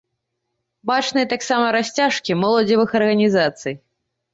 [0.91, 3.73] Бачныя таксама расцяжкі моладзевых арганізацый.